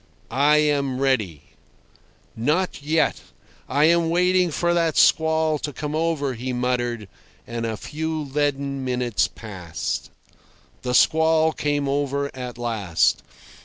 "I 0.31 0.57
am 0.57 0.99
ready." 0.99 1.43
"Not 2.35 2.81
yet. 2.81 3.21
I 3.69 3.85
am 3.85 4.09
waiting 4.09 4.49
for 4.49 4.73
that 4.73 4.97
squall 4.97 5.59
to 5.59 5.71
come 5.71 5.93
over," 5.93 6.33
he 6.33 6.53
muttered. 6.53 7.07
And 7.45 7.67
a 7.67 7.77
few 7.77 8.23
leaden 8.23 8.83
minutes 8.83 9.27
passed. 9.27 10.09
The 10.81 10.95
squall 10.95 11.53
came 11.53 11.87
over 11.87 12.35
at 12.35 12.57
last. 12.57 13.21